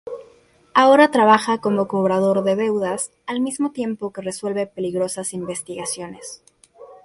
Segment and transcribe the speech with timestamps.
[0.73, 6.41] Ahora trabaja como cobrador de deudas, al mismo tiempo que resuelve peligrosas investigaciones.